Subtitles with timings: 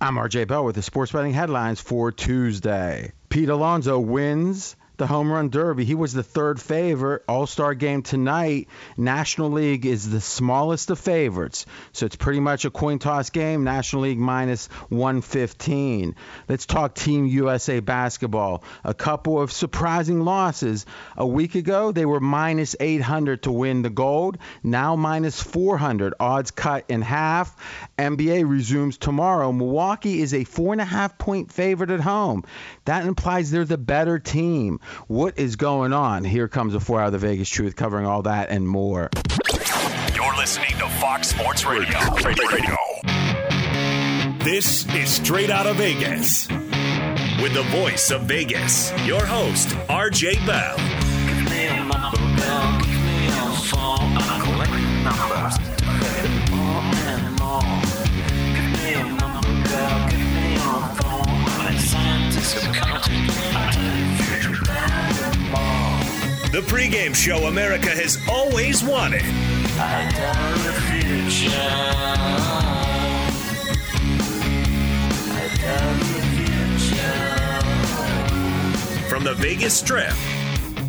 [0.00, 3.10] I'm RJ Bell with the sports betting headlines for Tuesday.
[3.30, 5.84] Pete Alonso wins the home run derby.
[5.84, 7.22] He was the third favorite.
[7.28, 8.68] All Star game tonight.
[8.96, 13.64] National League is the smallest of favorites, so it's pretty much a coin toss game.
[13.64, 16.16] National League minus 115.
[16.48, 18.64] Let's talk Team USA basketball.
[18.84, 20.84] A couple of surprising losses.
[21.16, 24.38] A week ago, they were minus 800 to win the gold.
[24.62, 26.14] Now minus 400.
[26.18, 27.56] Odds cut in half.
[27.98, 29.52] NBA resumes tomorrow.
[29.52, 32.44] Milwaukee is a four and a half point favorite at home.
[32.84, 34.80] That implies they're the better team.
[35.06, 36.24] What is going on?
[36.24, 39.10] Here comes a four hour of the Vegas truth covering all that and more.
[40.14, 41.98] You're listening to Fox Sports Radio.
[42.24, 42.76] Radio.
[44.44, 46.48] This is Straight Out of Vegas.
[46.48, 50.76] With the voice of Vegas, your host, RJ Bell.
[66.50, 69.20] The pregame show America has always wanted.
[69.22, 70.08] I
[70.64, 71.50] the future.
[75.30, 75.44] I
[75.98, 76.22] the
[78.96, 79.08] future.
[79.10, 80.14] From the Vegas Strip,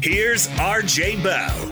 [0.01, 1.69] here's RJ Bell.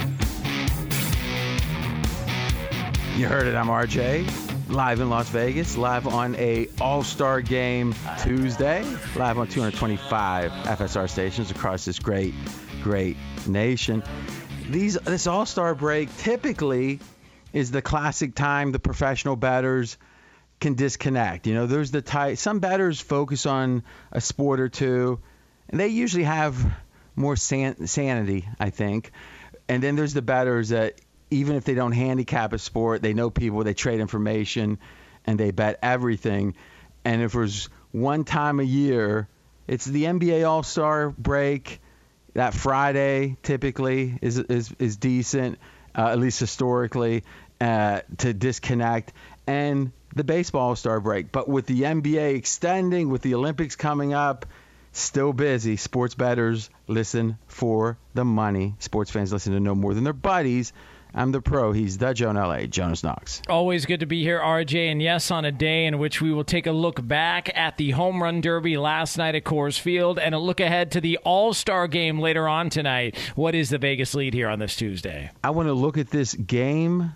[3.15, 3.55] You heard it.
[3.55, 4.27] I'm RJ,
[4.67, 8.83] live in Las Vegas, live on a All-Star Game Tuesday,
[9.15, 12.33] live on 225 FSR stations across this great,
[12.87, 14.01] great nation.
[14.69, 17.01] These this All-Star break typically
[17.51, 19.97] is the classic time the professional batters
[20.61, 21.47] can disconnect.
[21.47, 22.35] You know, there's the.
[22.37, 25.19] Some batters focus on a sport or two,
[25.67, 26.55] and they usually have
[27.13, 29.11] more san- sanity, I think.
[29.67, 33.29] And then there's the batters that even if they don't handicap a sport, they know
[33.29, 34.79] people, they trade information,
[35.25, 36.55] and they bet everything.
[37.03, 39.27] And if there's one time a year,
[39.67, 41.81] it's the NBA All Star break.
[42.37, 45.57] That Friday typically is is is decent,
[45.95, 47.23] uh, at least historically,
[47.59, 49.11] uh, to disconnect.
[49.47, 51.31] And the baseball Star break.
[51.31, 54.45] But with the NBA extending, with the Olympics coming up,
[54.91, 55.77] still busy.
[55.77, 58.75] Sports bettors listen for the money.
[58.77, 60.73] Sports fans listen to no more than their buddies.
[61.13, 61.71] I'm the pro.
[61.71, 63.41] He's the Joan LA, Jonas Knox.
[63.49, 64.91] Always good to be here, RJ.
[64.91, 67.91] And yes, on a day in which we will take a look back at the
[67.91, 71.53] home run derby last night at Coors Field and a look ahead to the All
[71.53, 73.17] Star game later on tonight.
[73.35, 75.31] What is the Vegas lead here on this Tuesday?
[75.43, 77.13] I want to look at this game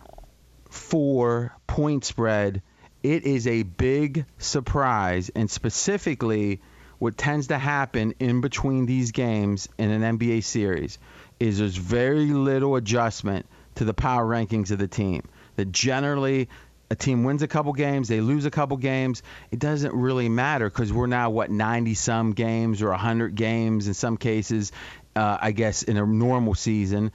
[0.69, 2.61] four point spread.
[3.03, 6.61] It is a big surprise, and specifically,
[6.99, 10.99] what tends to happen in between these games in an NBA series
[11.39, 15.23] is there's very little adjustment to the power rankings of the team.
[15.55, 16.49] That generally
[16.89, 19.23] a team wins a couple games, they lose a couple games.
[19.49, 23.93] It doesn't really matter because we're now what 90 some games or 100 games in
[23.93, 24.71] some cases,
[25.15, 27.11] uh, I guess in a normal season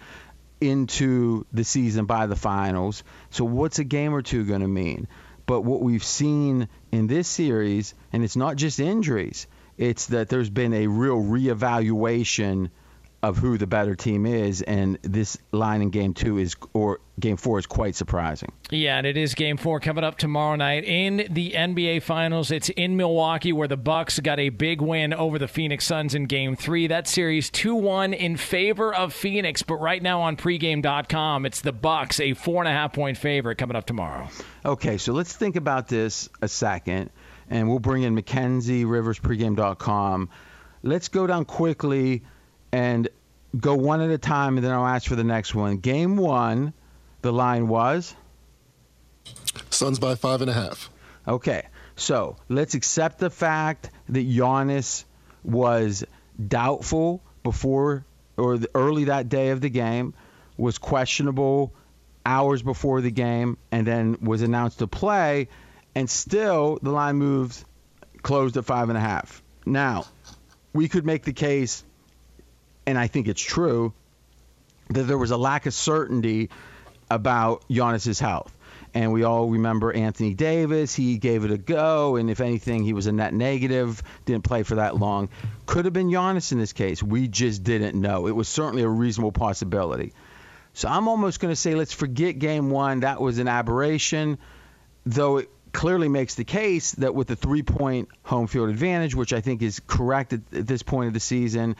[0.60, 3.04] into the season by the finals.
[3.30, 5.08] So what's a game or two going to mean?
[5.44, 9.46] But what we've seen in this series, and it's not just injuries,
[9.76, 12.70] it's that there's been a real reevaluation
[13.26, 17.36] of who the better team is, and this line in game two is or game
[17.36, 18.52] four is quite surprising.
[18.70, 22.52] Yeah, and it is game four coming up tomorrow night in the NBA Finals.
[22.52, 26.26] It's in Milwaukee where the Bucks got a big win over the Phoenix Suns in
[26.26, 26.86] game three.
[26.86, 31.72] That series 2 1 in favor of Phoenix, but right now on pregame.com, it's the
[31.72, 34.28] Bucks, a four and a half point favorite coming up tomorrow.
[34.64, 37.10] Okay, so let's think about this a second,
[37.50, 40.28] and we'll bring in Mackenzie Rivers pregame.com.
[40.84, 42.22] Let's go down quickly
[42.72, 43.08] and
[43.58, 45.78] go one at a time, and then I'll ask for the next one.
[45.78, 46.72] Game one,
[47.22, 48.14] the line was
[49.70, 50.90] Suns by five and a half.
[51.26, 51.66] okay.
[51.96, 55.04] So let's accept the fact that Giannis
[55.42, 56.04] was
[56.46, 58.04] doubtful before
[58.36, 60.12] or the, early that day of the game,
[60.58, 61.72] was questionable
[62.26, 65.48] hours before the game, and then was announced to play,
[65.94, 67.64] and still the line moved,
[68.22, 69.42] closed at five and a half.
[69.64, 70.04] Now,
[70.74, 71.82] we could make the case
[72.86, 73.92] and I think it's true,
[74.90, 76.50] that there was a lack of certainty
[77.10, 78.52] about Giannis's health.
[78.94, 80.94] And we all remember Anthony Davis.
[80.94, 84.02] He gave it a go, and if anything, he was a net negative.
[84.24, 85.28] Didn't play for that long.
[85.66, 87.02] Could have been Giannis in this case.
[87.02, 88.26] We just didn't know.
[88.26, 90.14] It was certainly a reasonable possibility.
[90.72, 93.00] So I'm almost going to say let's forget game one.
[93.00, 94.38] That was an aberration,
[95.04, 99.34] though it clearly makes the case that with the three point home field advantage, which
[99.34, 101.76] I think is correct at, at this point of the season,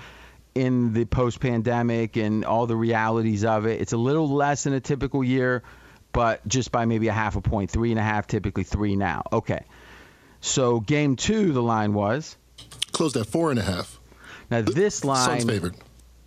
[0.57, 3.81] in the post pandemic and all the realities of it.
[3.81, 5.63] It's a little less than a typical year,
[6.13, 9.23] but just by maybe a half a point, three and a half, typically three now.
[9.33, 9.65] Okay.
[10.41, 12.37] So game two, the line was.
[12.93, 14.01] Closed at four and a half.
[14.51, 15.77] Now this line Suns favored.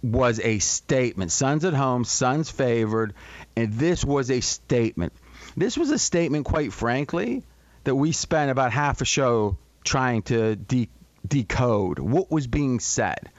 [0.04, 1.32] was a statement.
[1.32, 3.16] Suns at home, Suns favored,
[3.56, 5.14] and this was a statement.
[5.58, 7.44] This was a statement, quite frankly,
[7.86, 10.90] that we spent about half a show trying to de-
[11.28, 13.30] decode what was being said,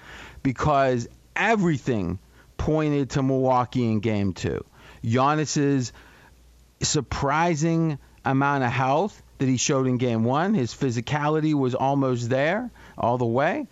[0.43, 2.19] because everything
[2.57, 4.65] pointed to Milwaukee in Game Two.
[5.05, 5.93] Giannis's
[6.83, 10.55] surprising amount of health that he showed in Game One.
[10.55, 13.67] His physicality was almost there all the way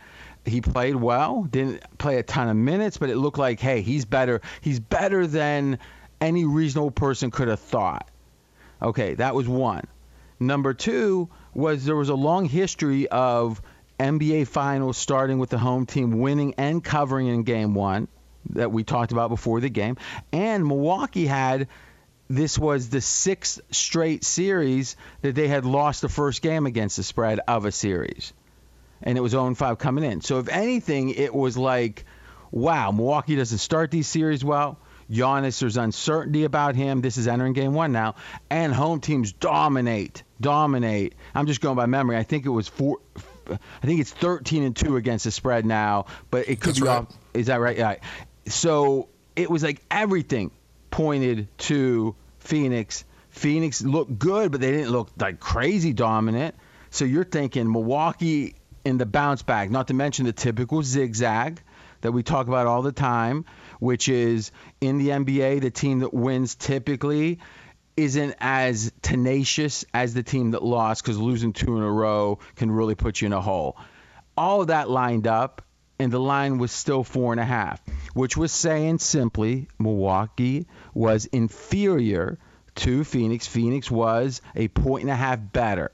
[0.49, 1.45] he played well.
[1.45, 4.41] Didn't play a ton of minutes, but it looked like, hey, he's better.
[4.61, 5.79] He's better than
[6.21, 8.09] any reasonable person could have thought.
[8.81, 9.85] Okay, that was one.
[10.41, 13.61] Number two was there was a long history of
[13.99, 18.09] NBA finals starting with the home team winning and covering in game one
[18.51, 19.97] that we talked about before the game.
[20.33, 21.69] And Milwaukee had
[22.29, 27.03] this was the sixth straight series that they had lost the first game against the
[27.03, 28.33] spread of a series
[29.03, 30.21] and it was 0 5 coming in.
[30.21, 32.05] So if anything, it was like,
[32.51, 34.79] wow, Milwaukee doesn't start these series well.
[35.11, 37.01] Giannis, there's uncertainty about him.
[37.01, 38.17] This is entering game one now,
[38.51, 41.15] and home teams dominate, dominate.
[41.35, 42.17] I'm just going by memory.
[42.19, 42.99] I think it was four.
[43.51, 46.87] I think it's 13 and two against the spread now, but it could That's be
[46.87, 46.99] right.
[46.99, 47.15] off.
[47.35, 47.77] Is that right?
[47.77, 47.97] Yeah.
[48.47, 50.51] So it was like everything
[50.91, 53.05] pointed to Phoenix.
[53.31, 56.55] Phoenix looked good, but they didn't look like crazy dominant.
[56.91, 58.55] So you're thinking Milwaukee
[58.85, 61.61] in the bounce back, not to mention the typical zigzag
[62.01, 63.45] that we talk about all the time,
[63.81, 64.51] which is
[64.81, 67.39] in the NBA, the team that wins typically
[67.99, 72.71] isn't as tenacious as the team that lost because losing two in a row can
[72.71, 73.77] really put you in a hole.
[74.37, 75.63] All of that lined up,
[75.99, 77.83] and the line was still four and a half,
[78.15, 82.39] which was saying simply Milwaukee was inferior
[82.77, 83.49] to Phoenix.
[83.49, 85.91] Phoenix was a point and a half better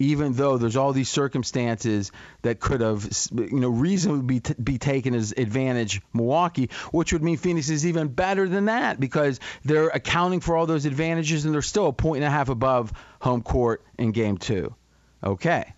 [0.00, 2.10] even though there's all these circumstances
[2.42, 7.22] that could have, you know, reasonably be, t- be taken as advantage Milwaukee, which would
[7.22, 11.54] mean Phoenix is even better than that because they're accounting for all those advantages and
[11.54, 14.74] they're still a point and a half above home court in game two.
[15.22, 15.74] Okay.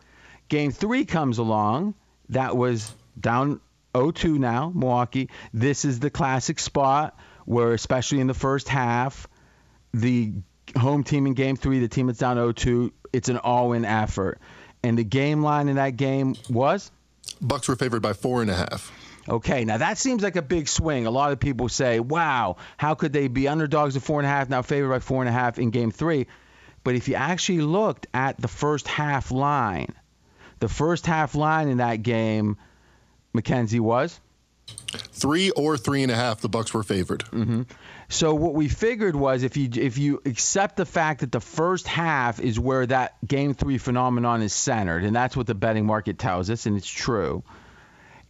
[0.49, 1.95] Game three comes along.
[2.29, 3.61] That was down
[3.93, 5.31] 0-2 now, Milwaukee.
[5.53, 9.27] This is the classic spot where, especially in the first half,
[9.93, 10.33] the
[10.77, 14.39] home team in game three, the team that's down 0-2, it's an all-in effort.
[14.83, 16.91] And the game line in that game was
[17.41, 18.91] Bucks were favored by four and a half.
[19.29, 19.65] okay.
[19.65, 21.07] Now that seems like a big swing.
[21.07, 24.31] A lot of people say, "Wow, how could they be underdogs at four and a
[24.31, 26.27] half now favored by four and a half in game three?
[26.85, 29.95] But if you actually looked at the first half line,
[30.59, 32.57] the first half line in that game,
[33.33, 34.21] Mackenzie was
[35.13, 37.21] Three or three and a half, the Bucks were favored.
[37.27, 37.63] Mm-hmm.
[38.13, 41.89] So what we figured was if you if you accept the fact that the first
[41.89, 46.19] half is where that game three phenomenon is centered, and that's what the betting market
[46.19, 47.43] tells us, and it's true.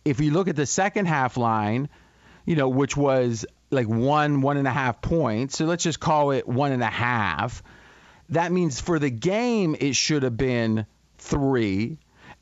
[0.04, 1.88] If you look at the second half line,
[2.46, 6.30] you know, which was like one one and a half points, so let's just call
[6.30, 7.64] it one and a half.
[8.28, 10.86] That means for the game it should have been
[11.18, 11.98] three,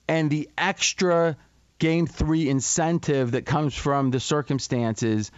[0.07, 1.39] and the extra
[1.79, 5.33] game three incentive that comes from the circumstances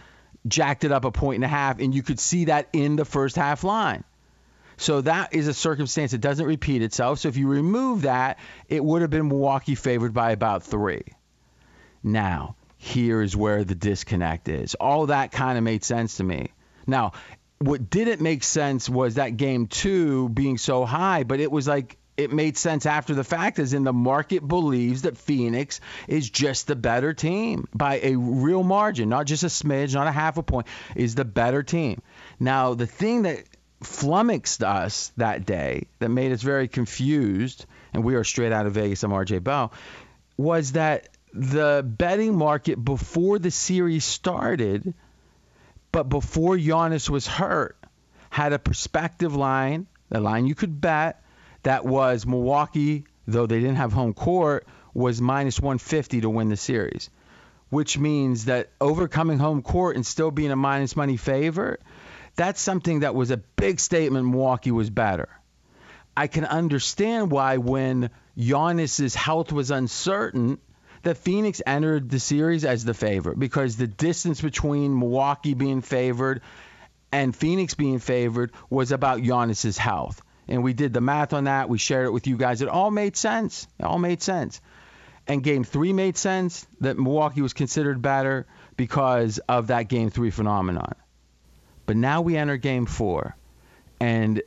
[0.47, 3.05] jacked it up a point and a half, and you could see that in the
[3.05, 4.03] first half line.
[4.77, 7.19] So that is a circumstance that doesn't repeat itself.
[7.19, 11.03] So if you remove that, it would have been Milwaukee favored by about three.
[12.03, 14.75] Now, here is where the disconnect is.
[14.75, 16.51] All that kind of made sense to me.
[16.85, 17.13] Now,
[17.59, 21.97] what didn't make sense was that game two being so high, but it was like
[22.15, 26.67] it made sense after the fact, as in the market believes that Phoenix is just
[26.67, 30.43] the better team by a real margin, not just a smidge, not a half a
[30.43, 32.01] point, is the better team.
[32.39, 33.43] Now, the thing that
[33.81, 38.73] flummoxed us that day, that made us very confused, and we are straight out of
[38.73, 39.73] Vegas, I'm RJ Bell,
[40.37, 44.93] was that the betting market before the series started,
[45.91, 47.75] but before Giannis was hurt,
[48.29, 51.22] had a perspective line, the line you could bet,
[51.63, 56.57] that was Milwaukee, though they didn't have home court, was minus 150 to win the
[56.57, 57.09] series,
[57.69, 61.81] which means that overcoming home court and still being a minus money favorite,
[62.35, 65.29] that's something that was a big statement Milwaukee was better.
[66.15, 70.59] I can understand why when Giannis's health was uncertain,
[71.03, 76.41] that Phoenix entered the series as the favorite because the distance between Milwaukee being favored
[77.11, 80.21] and Phoenix being favored was about Giannis's health.
[80.47, 81.69] And we did the math on that.
[81.69, 82.61] We shared it with you guys.
[82.61, 83.67] It all made sense.
[83.79, 84.61] It all made sense.
[85.27, 88.45] And game three made sense that Milwaukee was considered better
[88.75, 90.95] because of that game three phenomenon.
[91.85, 93.35] But now we enter game four.
[93.99, 94.41] And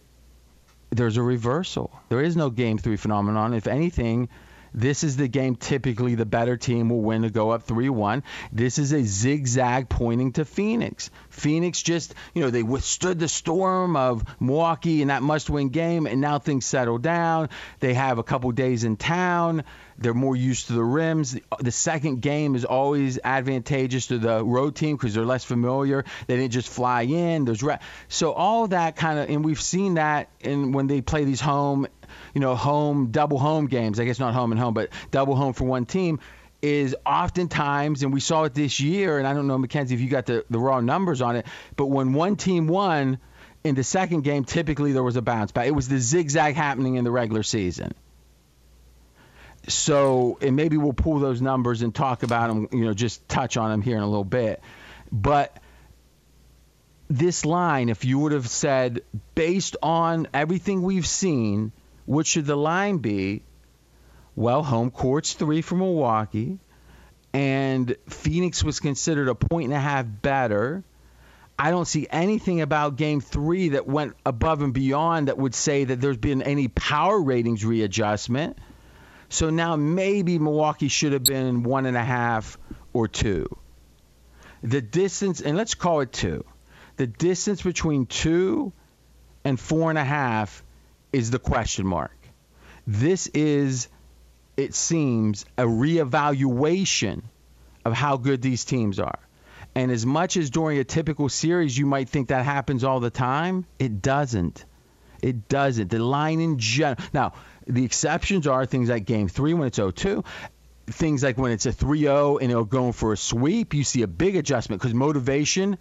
[0.91, 1.99] there's a reversal.
[2.09, 3.55] There is no game three phenomenon.
[3.55, 4.29] If anything,
[4.76, 8.23] this is the game typically the better team will win to go up 3 1.
[8.52, 11.11] This is a zigzag pointing to Phoenix.
[11.30, 16.06] Phoenix just, you know, they withstood the storm of Milwaukee in that must win game,
[16.06, 17.49] and now things settle down.
[17.80, 19.64] They have a couple days in town.
[19.99, 21.38] They're more used to the rims.
[21.59, 26.04] The, second game is always advantageous to the road team because they're less familiar.
[26.26, 27.45] They didn't just fly in.
[27.45, 27.78] There's re-
[28.09, 31.87] so all that kind of, and we've seen that in when they play these home,
[32.35, 34.01] you know, home double home games.
[34.01, 36.21] I guess not home and home, but double home for one team
[36.63, 39.19] is oftentimes, and we saw it this year.
[39.19, 41.47] And I don't know, Mackenzie, if you got the the raw numbers on it,
[41.77, 43.19] but when one team won.
[43.65, 45.67] In the second game, typically there was a bounce back.
[45.67, 47.95] It was the zigzag happening in the regular season.
[49.67, 53.57] So, and maybe we'll pull those numbers and talk about them, you know, just touch
[53.57, 54.63] on them here in a little bit.
[55.11, 55.57] But
[57.11, 59.03] this line, if you would have said,
[59.35, 61.73] based on everything we've seen,
[62.07, 63.43] what should the line be?
[64.35, 66.59] Well, home court's three for Milwaukee,
[67.33, 70.85] and Phoenix was considered a point and a half better.
[71.59, 75.85] I don't see anything about game three that went above and beyond that would say
[75.85, 78.59] that there's been any power ratings readjustment.
[79.29, 82.59] So now maybe Milwaukee should have been one and a half
[82.93, 83.47] or two.
[84.63, 86.45] The distance, and let's call it two.
[86.97, 88.73] The distance between two
[89.45, 90.63] and four and a half
[91.17, 92.15] is the question mark.
[92.87, 93.89] This is,
[94.55, 97.23] it seems, a reevaluation
[97.87, 99.19] of how good these teams are.
[99.75, 103.09] And as much as during a typical series you might think that happens all the
[103.09, 104.67] time, it doesn't.
[105.23, 105.91] It doesn't.
[105.91, 106.99] The line in general.
[107.15, 107.33] Now,
[107.67, 110.23] the exceptions are things like game three when it's 0 2.
[110.89, 114.03] Things like when it's a 3 0 and it'll go for a sweep, you see
[114.03, 115.79] a big adjustment because motivation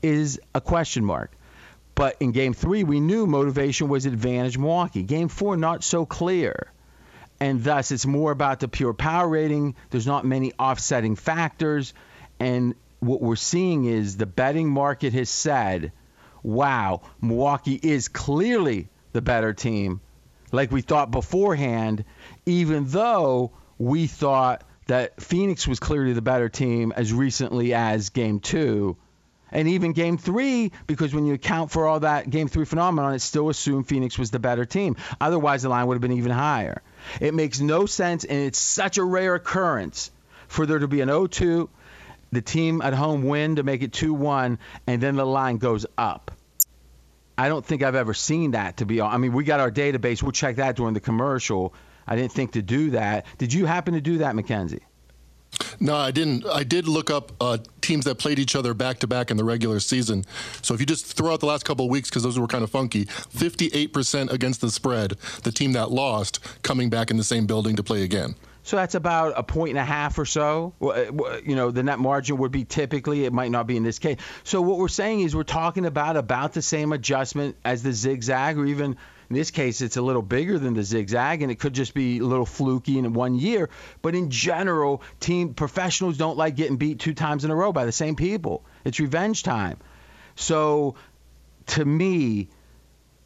[0.00, 1.30] is a question mark.
[1.98, 5.02] But in game three, we knew motivation was advantage Milwaukee.
[5.02, 6.70] Game four, not so clear.
[7.40, 9.74] And thus, it's more about the pure power rating.
[9.90, 11.92] There's not many offsetting factors.
[12.38, 15.90] And what we're seeing is the betting market has said,
[16.44, 20.00] wow, Milwaukee is clearly the better team,
[20.52, 22.04] like we thought beforehand,
[22.46, 28.38] even though we thought that Phoenix was clearly the better team as recently as game
[28.38, 28.96] two.
[29.50, 33.20] And even game three, because when you account for all that game three phenomenon, it
[33.20, 34.96] still assumed Phoenix was the better team.
[35.20, 36.82] Otherwise, the line would have been even higher.
[37.20, 40.10] It makes no sense, and it's such a rare occurrence
[40.48, 41.68] for there to be an 0 2,
[42.32, 45.86] the team at home win to make it 2 1, and then the line goes
[45.96, 46.30] up.
[47.36, 49.14] I don't think I've ever seen that, to be honest.
[49.14, 50.22] I mean, we got our database.
[50.22, 51.72] We'll check that during the commercial.
[52.06, 53.26] I didn't think to do that.
[53.38, 54.82] Did you happen to do that, Mackenzie?
[55.80, 56.46] No, I didn't.
[56.46, 59.44] I did look up uh, teams that played each other back to back in the
[59.44, 60.24] regular season.
[60.62, 62.64] So if you just throw out the last couple of weeks because those were kind
[62.64, 65.12] of funky, 58% against the spread,
[65.42, 68.34] the team that lost coming back in the same building to play again.
[68.62, 70.74] So that's about a point and a half or so.
[70.80, 74.18] You know, the net margin would be typically, it might not be in this case.
[74.44, 78.58] So what we're saying is we're talking about about the same adjustment as the zigzag,
[78.58, 78.98] or even
[79.30, 82.18] in this case, it's a little bigger than the zigzag, and it could just be
[82.18, 83.68] a little fluky in one year.
[84.00, 87.84] But in general, team professionals don't like getting beat two times in a row by
[87.84, 88.64] the same people.
[88.84, 89.76] It's revenge time.
[90.36, 90.94] So
[91.66, 92.48] to me,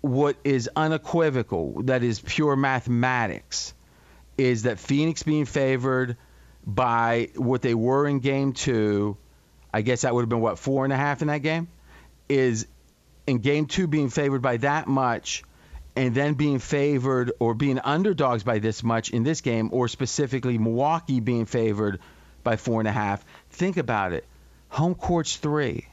[0.00, 3.73] what is unequivocal, that is pure mathematics,
[4.37, 6.16] is that Phoenix being favored
[6.66, 9.16] by what they were in game two,
[9.73, 11.68] I guess that would have been what, four and a half in that game?
[12.28, 12.66] Is
[13.25, 15.44] in game two being favored by that much
[15.94, 20.58] and then being favored or being underdogs by this much in this game, or specifically
[20.58, 22.00] Milwaukee being favored
[22.42, 23.25] by four and a half.
[23.50, 24.25] Think about it.
[24.70, 25.87] Home court's three.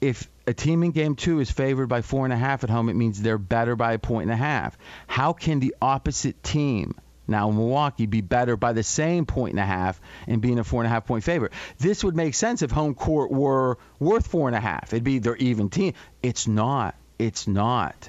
[0.00, 2.88] If a team in game two is favored by four and a half at home,
[2.88, 4.76] it means they're better by a point and a half.
[5.06, 6.94] How can the opposite team,
[7.28, 10.82] now Milwaukee, be better by the same point and a half and being a four
[10.82, 11.52] and a half point favorite?
[11.78, 14.92] This would make sense if home court were worth four and a half.
[14.92, 15.94] It'd be their even team.
[16.22, 16.96] It's not.
[17.18, 18.08] It's not.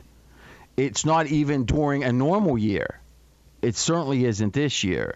[0.76, 3.00] It's not even during a normal year.
[3.62, 5.16] It certainly isn't this year.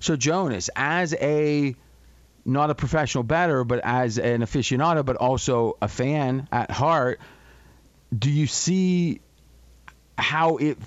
[0.00, 1.74] So Jonas, as a
[2.44, 7.20] not a professional bettor, but as an aficionado, but also a fan at heart,
[8.16, 9.20] do you see
[10.18, 10.78] how it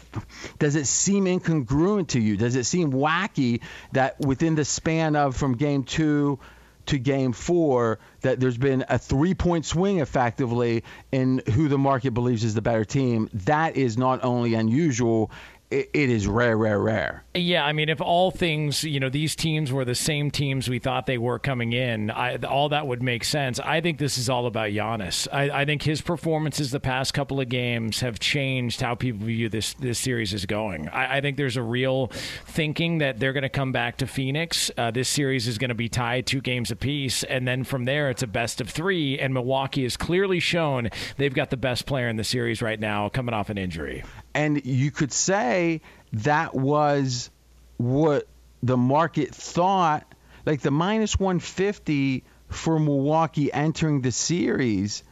[0.60, 2.38] does it seem incongruent to you?
[2.38, 3.62] Does it seem wacky
[3.93, 6.39] that within the span of from game two
[6.86, 12.13] to game four that there's been a three point swing effectively in who the market
[12.13, 13.30] believes is the better team.
[13.34, 15.32] That is not only unusual,
[15.74, 17.24] it, is rare, rare, rare.
[17.34, 20.80] Yeah, I mean, if all things, you know, these teams were the same teams we
[20.80, 23.60] thought they were coming in, I, all that would make sense.
[23.60, 25.27] I think this is all about Giannis.
[25.32, 29.50] I, I think his performances the past couple of games have changed how people view
[29.50, 30.89] this this series is going.
[30.89, 32.08] I, I think there's a real
[32.46, 34.70] thinking that they're going to come back to Phoenix.
[34.77, 38.10] Uh, this series is going to be tied two games apiece, and then from there
[38.10, 39.18] it's a best of three.
[39.18, 43.10] And Milwaukee has clearly shown they've got the best player in the series right now,
[43.10, 44.03] coming off an injury.
[44.34, 45.82] And you could say
[46.13, 47.30] that was
[47.78, 48.28] what
[48.62, 50.06] the market thought.
[50.46, 55.04] Like the minus 150 for Milwaukee entering the series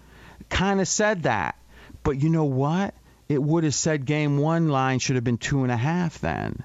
[0.50, 1.56] kind of said that.
[2.04, 2.94] But you know what?
[3.30, 6.63] It would have said game one line should have been two and a half then.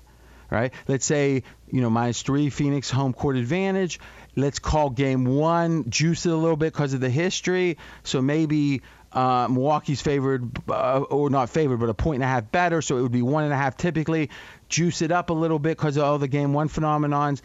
[0.50, 0.72] Right?
[0.86, 4.00] Let's say, you know, minus three, Phoenix home court advantage.
[4.36, 7.78] Let's call game one, juice it a little bit because of the history.
[8.04, 8.82] So maybe
[9.12, 12.82] uh, Milwaukee's favored, uh, or not favored, but a point and a half better.
[12.82, 14.30] So it would be one and a half typically.
[14.68, 17.40] Juice it up a little bit because of all the game one phenomenons.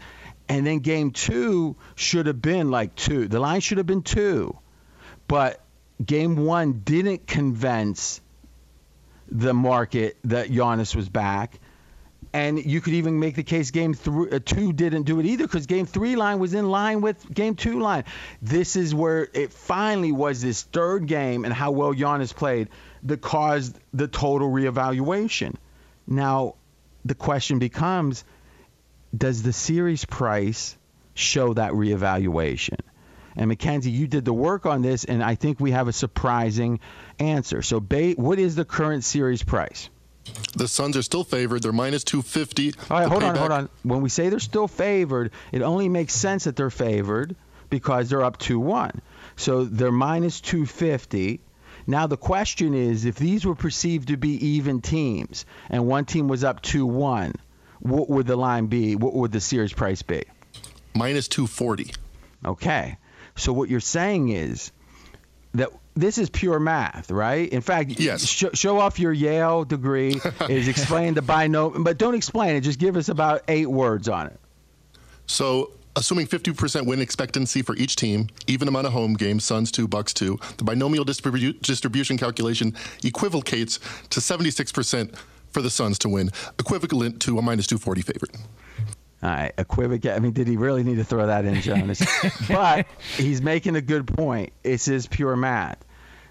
[0.48, 3.28] And then game two should have been like two.
[3.28, 4.58] The line should have been two.
[5.28, 5.60] But
[6.04, 8.20] game one didn't convince
[9.28, 11.58] the market that Giannis was back.
[12.32, 15.66] And you could even make the case game uh, two didn't do it either because
[15.66, 18.04] game three line was in line with game two line.
[18.40, 22.68] This is where it finally was this third game and how well Giannis played
[23.02, 25.56] that caused the total reevaluation.
[26.06, 26.54] Now,
[27.04, 28.24] the question becomes
[29.16, 30.76] does the series price
[31.14, 32.78] show that reevaluation?
[33.36, 36.80] And Mackenzie, you did the work on this, and I think we have a surprising
[37.18, 37.62] answer.
[37.62, 39.88] So, what is the current series price?
[40.54, 41.62] The Suns are still favored.
[41.62, 42.74] They're minus 250.
[42.90, 43.68] All right, hold on, hold on.
[43.82, 47.34] When we say they're still favored, it only makes sense that they're favored
[47.70, 49.00] because they're up 2 1.
[49.36, 51.40] So they're minus 250.
[51.86, 56.28] Now, the question is if these were perceived to be even teams and one team
[56.28, 57.34] was up 2 1,
[57.80, 58.94] what would the line be?
[58.94, 60.22] What would the series price be?
[60.94, 61.92] Minus 240.
[62.44, 62.98] Okay.
[63.36, 64.70] So what you're saying is
[65.54, 67.48] that this is pure math, right?
[67.50, 68.26] In fact, Yes.
[68.26, 72.62] sh- show off your Yale degree is explain the binomial, but don't explain it.
[72.62, 74.40] Just give us about eight words on it.
[75.26, 79.86] So, assuming 50% win expectancy for each team, even amount of home games, Suns 2,
[79.86, 83.78] Bucks 2, the binomial distribu- distribution calculation equivocates
[84.10, 85.14] to 76%
[85.50, 88.36] for the Suns to win, equivalent to a minus 240 favorite.
[89.22, 90.12] Right, equivocate.
[90.12, 92.02] I mean, did he really need to throw that in, Jonas?
[92.48, 94.52] but he's making a good point.
[94.64, 95.78] It's is pure math.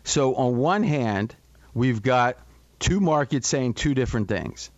[0.03, 1.33] So on one hand,
[1.73, 2.37] we've got
[2.79, 4.71] two markets saying two different things.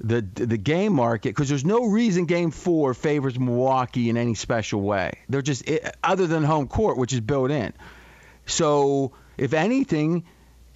[0.00, 4.82] The the game market, because there's no reason Game Four favors Milwaukee in any special
[4.82, 5.12] way.
[5.30, 7.72] They're just eh, other than home court, which is built in.
[8.44, 10.24] So if anything,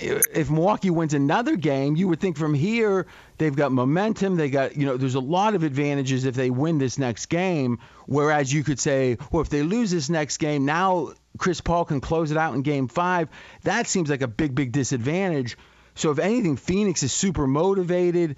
[0.01, 3.07] if Milwaukee wins another game, you would think from here
[3.39, 4.37] they've got momentum.
[4.37, 7.79] They got you know there's a lot of advantages if they win this next game.
[8.07, 12.01] Whereas you could say, well, if they lose this next game, now Chris Paul can
[12.01, 13.29] close it out in Game Five.
[13.63, 15.57] That seems like a big big disadvantage.
[15.95, 18.37] So if anything, Phoenix is super motivated.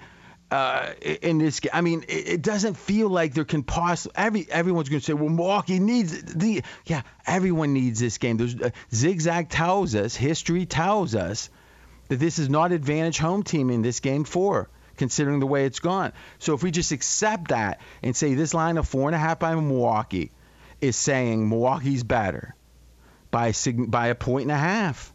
[0.52, 4.46] Uh, in this game, I mean, it, it doesn't feel like there can possibly every
[4.50, 8.36] everyone's going to say, well, Milwaukee needs the yeah, everyone needs this game.
[8.36, 11.48] There's uh, zigzag tells us, history tells us
[12.08, 15.80] that this is not advantage home team in this game four, considering the way it's
[15.80, 16.12] gone.
[16.38, 19.38] So if we just accept that and say this line of four and a half
[19.38, 20.32] by Milwaukee
[20.82, 22.54] is saying Milwaukee's better
[23.30, 23.54] by
[23.88, 25.14] by a point and a half,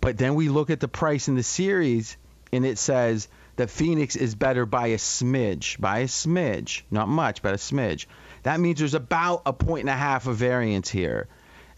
[0.00, 2.16] but then we look at the price in the series
[2.52, 7.42] and it says that Phoenix is better by a smidge, by a smidge, not much,
[7.42, 8.06] but a smidge.
[8.42, 11.28] That means there's about a point and a half of variance here.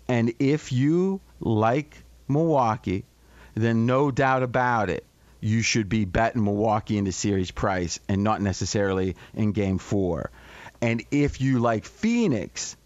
[0.09, 1.97] And if you like
[2.29, 3.05] Milwaukee,
[3.55, 5.05] then no doubt about it,
[5.41, 10.31] you should be betting Milwaukee in the series price and not necessarily in game four.
[10.81, 12.77] And if you like Phoenix,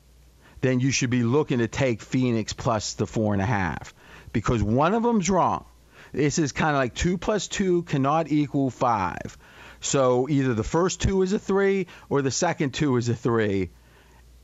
[0.62, 3.94] then you should be looking to take Phoenix plus the four and a half
[4.32, 5.64] because one of them's wrong.
[6.12, 9.36] This is kind of like two plus two cannot equal five.
[9.80, 13.70] So either the first two is a three or the second two is a three.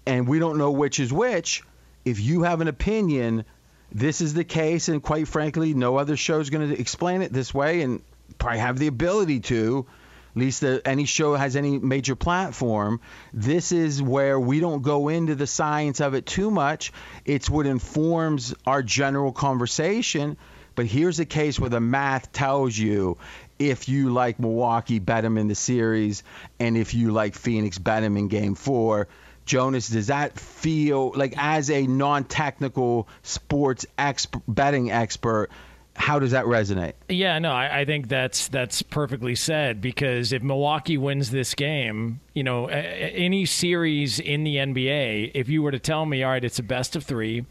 [0.06, 1.62] And we don't know which is which.
[2.04, 3.44] If you have an opinion,
[3.92, 4.88] this is the case.
[4.88, 8.02] And quite frankly, no other show is going to explain it this way and
[8.38, 9.86] probably have the ability to.
[10.34, 13.00] At least the, any show has any major platform.
[13.34, 16.90] This is where we don't go into the science of it too much.
[17.26, 20.38] It's what informs our general conversation.
[20.74, 23.18] But here's a case where the math tells you
[23.58, 26.22] if you like Milwaukee, bet them in the series,
[26.58, 29.08] and if you like Phoenix, bet them in Game Four.
[29.44, 35.50] Jonas, does that feel like, as a non-technical sports exp- betting expert,
[35.94, 36.94] How does that resonate?
[37.08, 42.20] Yeah, no, I, I think that's that's perfectly said because if Milwaukee wins this game,
[42.34, 46.22] you know, a- a- any series in the NBA, if you were to tell me,
[46.22, 47.44] all right, it's a best of three,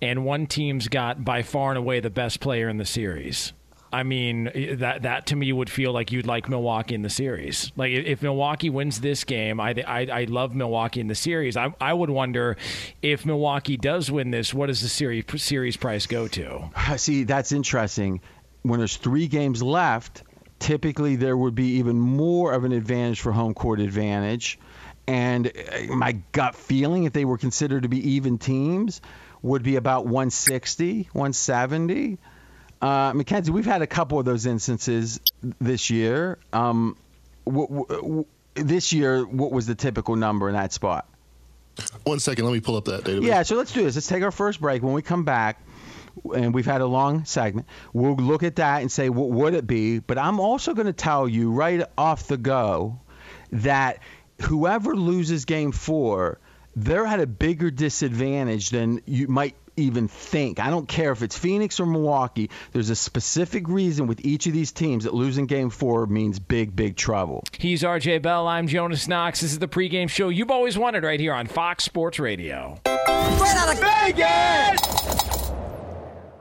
[0.00, 3.52] and one team's got by far and away the best player in the series.
[3.92, 7.72] I mean, that that to me would feel like you'd like Milwaukee in the series.
[7.76, 11.56] Like if Milwaukee wins this game, I I, I love Milwaukee in the series.
[11.56, 12.56] I I would wonder
[13.02, 16.70] if Milwaukee does win this, what does the series series price go to?
[16.96, 18.20] See, that's interesting.
[18.62, 20.24] When there's three games left,
[20.58, 24.58] typically there would be even more of an advantage for home court advantage.
[25.06, 29.00] And uh, my gut feeling, if they were considered to be even teams,
[29.40, 32.18] would be about 160, 170.
[32.80, 35.20] Uh, Mackenzie, we've had a couple of those instances
[35.60, 36.38] this year.
[36.52, 36.96] Um,
[37.44, 41.06] w- w- w- this year, what was the typical number in that spot?
[42.04, 43.24] One second, let me pull up that database.
[43.24, 43.94] Yeah, so let's do this.
[43.94, 44.82] Let's take our first break.
[44.82, 45.60] When we come back,
[46.34, 49.66] and we've had a long segment, we'll look at that and say, what would it
[49.66, 50.00] be?
[50.00, 53.00] But I'm also going to tell you right off the go
[53.52, 54.00] that
[54.42, 56.38] whoever loses game four,
[56.74, 60.60] they're at a bigger disadvantage than you might even think.
[60.60, 62.50] I don't care if it's Phoenix or Milwaukee.
[62.72, 66.74] There's a specific reason with each of these teams that losing game four means big,
[66.76, 67.44] big trouble.
[67.56, 68.46] He's RJ Bell.
[68.46, 69.40] I'm Jonas Knox.
[69.40, 72.80] This is the pregame show you've always wanted right here on Fox Sports Radio.
[72.84, 75.50] Straight out of Vegas!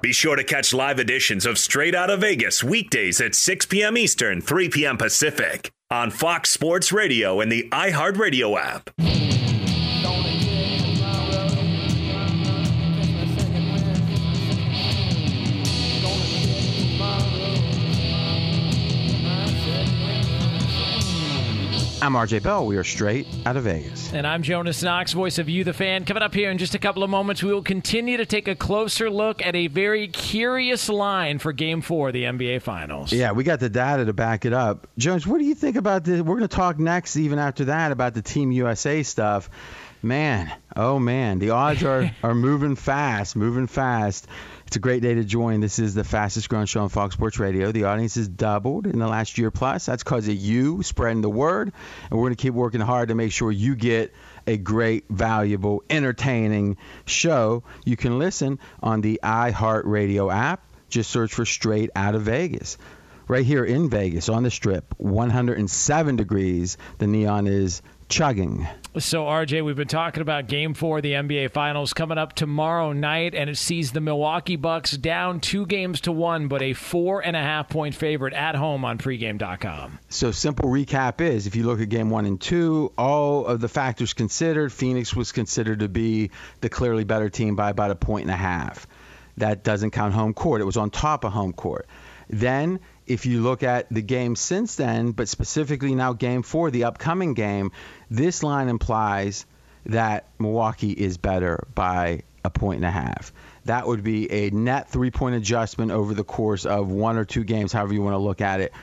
[0.02, 3.98] Be sure to catch live editions of Straight Out of Vegas weekdays at 6 p.m.
[3.98, 4.98] Eastern, 3 p.m.
[4.98, 9.27] Pacific on Fox Sports Radio and the iHeartRadio app.
[22.00, 22.68] I'm RJ Bell.
[22.68, 24.14] We are straight out of Vegas.
[24.14, 26.06] And I'm Jonas Knox, voice of You, the fan.
[26.06, 28.54] Coming up here in just a couple of moments, we will continue to take a
[28.54, 33.12] closer look at a very curious line for Game 4 of the NBA Finals.
[33.12, 34.88] Yeah, we got the data to back it up.
[35.00, 36.22] Jones, what do you think about this?
[36.22, 39.50] We're going to talk next, even after that, about the Team USA stuff.
[40.04, 44.28] Man, oh man, the odds are, are moving fast, moving fast.
[44.68, 45.62] It's a great day to join.
[45.62, 47.72] This is the fastest growing show on Fox Sports Radio.
[47.72, 49.86] The audience has doubled in the last year plus.
[49.86, 51.72] That's because of you spreading the word.
[52.10, 54.14] And we're going to keep working hard to make sure you get
[54.46, 56.76] a great, valuable, entertaining
[57.06, 57.64] show.
[57.86, 60.62] You can listen on the iHeartRadio app.
[60.90, 62.78] Just search for Straight Out of Vegas
[63.30, 66.78] right here in Vegas on the strip, 107 degrees.
[66.98, 68.68] The neon is chugging.
[69.00, 72.94] So, RJ, we've been talking about Game 4 of the NBA Finals coming up tomorrow
[72.94, 77.22] night, and it sees the Milwaukee Bucks down two games to one, but a four
[77.24, 80.00] and a half point favorite at home on pregame.com.
[80.10, 83.68] So, simple recap is if you look at game one and two, all of the
[83.70, 88.24] factors considered, Phoenix was considered to be the clearly better team by about a point
[88.24, 88.88] and a half.
[89.38, 91.88] That doesn't count home court, it was on top of home court.
[92.30, 96.84] Then, if you look at the game since then, but specifically now game four, the
[96.84, 97.72] upcoming game,
[98.10, 99.46] this line implies
[99.86, 103.32] that Milwaukee is better by a point and a half.
[103.66, 107.44] That would be a net three point adjustment over the course of one or two
[107.44, 108.74] games, however you want to look at it.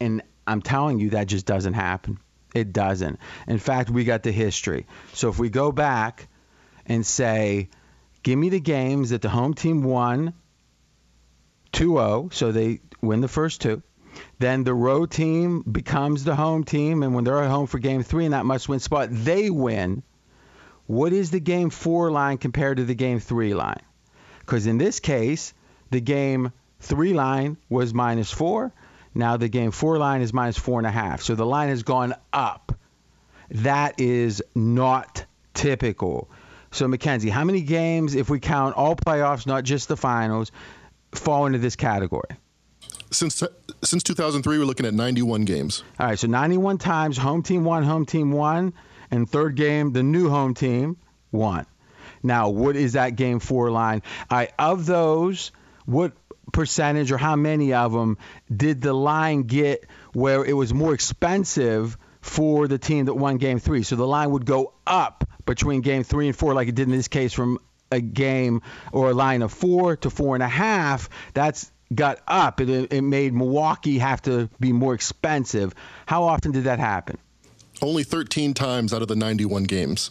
[0.00, 2.18] And I'm telling you, that just doesn't happen.
[2.54, 3.18] It doesn't.
[3.46, 4.86] In fact, we got the history.
[5.14, 6.28] So if we go back
[6.86, 7.68] and say,
[8.22, 10.34] give me the games that the home team won
[11.72, 13.82] 2 0, so they win the first two.
[14.38, 18.02] Then the road team becomes the home team, and when they're at home for game
[18.02, 20.02] three in that must win spot, they win.
[20.86, 23.82] What is the game four line compared to the game three line?
[24.40, 25.54] Because in this case,
[25.90, 28.72] the game three line was minus four.
[29.14, 31.22] Now the game four line is minus four and a half.
[31.22, 32.76] So the line has gone up.
[33.50, 36.30] That is not typical.
[36.70, 40.50] So, Mackenzie, how many games, if we count all playoffs, not just the finals,
[41.12, 42.30] fall into this category?
[43.12, 43.42] Since
[43.82, 45.84] since 2003, we're looking at 91 games.
[46.00, 48.72] All right, so 91 times home team won, home team won,
[49.10, 50.96] and third game the new home team
[51.30, 51.66] won.
[52.22, 54.02] Now, what is that game four line?
[54.30, 55.50] All right, of those,
[55.84, 56.12] what
[56.52, 58.18] percentage or how many of them
[58.54, 63.58] did the line get where it was more expensive for the team that won game
[63.58, 63.82] three?
[63.82, 66.92] So the line would go up between game three and four, like it did in
[66.92, 67.58] this case from
[67.90, 71.10] a game or a line of four to four and a half.
[71.34, 72.60] That's got up.
[72.60, 75.74] It, it made Milwaukee have to be more expensive.
[76.06, 77.18] How often did that happen?
[77.80, 80.10] Only 13 times out of the 91 games.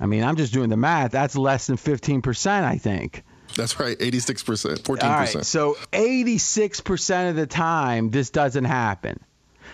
[0.00, 1.12] I mean, I'm just doing the math.
[1.12, 3.22] That's less than 15%, I think.
[3.56, 5.02] That's right, 86%, 14%.
[5.02, 9.20] All right, so 86% of the time, this doesn't happen.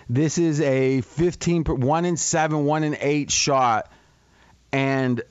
[0.09, 3.91] This is a 15, per- 1 in 7, 1 in 8 shot.
[4.73, 5.23] And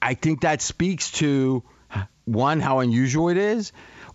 [0.00, 1.62] I think that speaks to,
[2.24, 3.72] one, how unusual it is,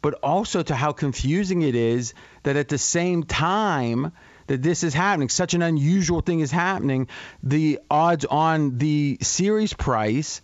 [0.08, 4.14] but also to how confusing it is that at the same time
[4.46, 7.10] that this is happening, such an unusual thing is happening,
[7.44, 10.42] the odds on the series price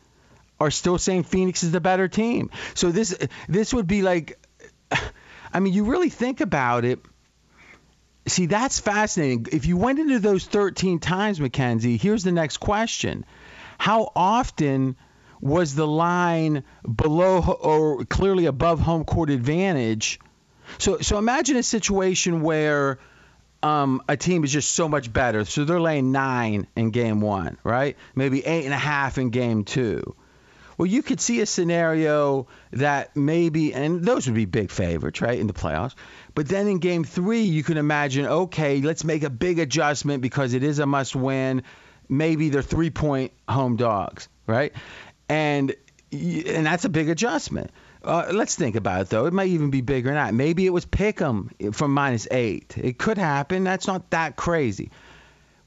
[0.59, 2.49] are still saying Phoenix is the better team.
[2.73, 4.37] So this this would be like
[5.53, 6.99] I mean, you really think about it.
[8.27, 9.47] See, that's fascinating.
[9.49, 13.23] If you went into those 13 times, Mackenzie, here's the next question.
[13.77, 14.97] How often
[15.43, 20.21] was the line below or clearly above home court advantage?
[20.77, 22.99] So, so imagine a situation where
[23.61, 25.43] um, a team is just so much better.
[25.43, 27.97] So they're laying nine in game one, right?
[28.15, 30.15] Maybe eight and a half in game two.
[30.77, 35.37] Well, you could see a scenario that maybe, and those would be big favorites, right,
[35.37, 35.93] in the playoffs.
[36.33, 40.53] But then in game three, you can imagine, okay, let's make a big adjustment because
[40.53, 41.63] it is a must win.
[42.07, 44.73] Maybe they're three point home dogs, right?
[45.29, 45.75] And
[46.11, 47.71] and that's a big adjustment.
[48.03, 49.25] Uh, let's think about it though.
[49.25, 50.33] It might even be bigger than that.
[50.33, 52.75] Maybe it was Pick'em from minus eight.
[52.77, 53.63] It could happen.
[53.63, 54.91] That's not that crazy.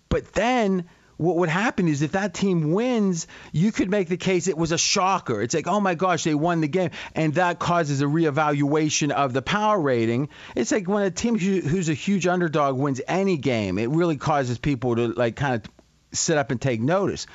[0.08, 0.84] But then
[1.16, 4.72] what would happen is if that team wins, you could make the case it was
[4.72, 5.40] a shocker.
[5.40, 6.90] It's like, oh my gosh, they won the game.
[7.14, 10.28] And that causes a reevaluation of the power rating.
[10.54, 14.58] It's like when a team who's a huge underdog wins any game, it really causes
[14.58, 15.70] people to like kind of
[16.12, 17.26] sit up and take notice.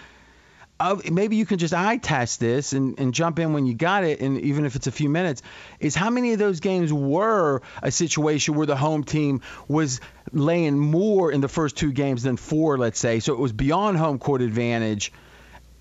[0.82, 4.04] Uh, maybe you can just eye test this and, and jump in when you got
[4.04, 5.44] it, and even if it's a few minutes,
[5.80, 10.80] is how many of those games were a situation where the home team was laying
[10.80, 14.17] more in the first two games than four, let's say, so it was beyond home
[14.17, 15.13] court advantage,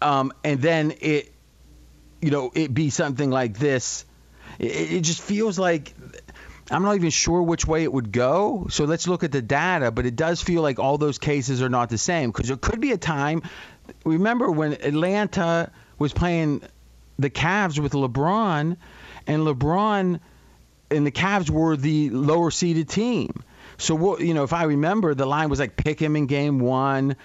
[0.03, 1.33] um, and then it,
[2.21, 4.05] you know, it be something like this.
[4.59, 5.95] It, it just feels like
[6.71, 8.69] I'm not even sure which way it would go.
[8.71, 11.69] So let's look at the data, but it does feel like all those cases are
[11.69, 13.43] not the same because there could be a time.
[14.05, 16.63] Remember when Atlanta was playing
[17.19, 18.77] the Cavs with LeBron,
[19.27, 20.21] and LeBron
[20.91, 23.45] and the Cavs were the lower seeded team.
[23.79, 26.59] So what you know, if I remember, the line was like pick 'em in game
[26.59, 27.17] one,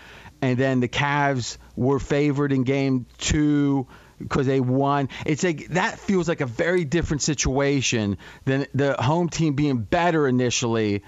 [0.41, 3.87] and then the Cavs were favored in game two
[4.19, 5.09] because they won.
[5.25, 10.27] It's like that feels like a very different situation than the home team being better
[10.27, 11.03] initially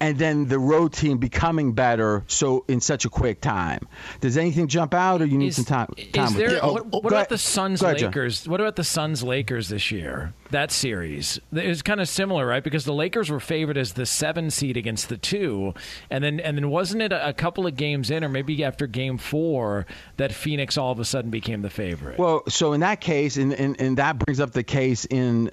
[0.00, 3.88] and then the road team becoming better so in such a quick time.
[4.20, 5.88] Does anything jump out or you need Is, some time?
[6.12, 6.58] time is there?
[6.62, 7.28] Oh, what oh, what about ahead.
[7.30, 8.00] the Suns ahead.
[8.00, 8.48] Lakers?
[8.48, 10.32] What about the Suns Lakers this year?
[10.50, 12.64] That series it's kind of similar, right?
[12.64, 15.74] Because the Lakers were favored as the seven seed against the two,
[16.10, 18.86] and then and then wasn't it a, a couple of games in, or maybe after
[18.86, 22.18] game four, that Phoenix all of a sudden became the favorite?
[22.18, 25.50] Well, so in that case, and, and, and that brings up the case in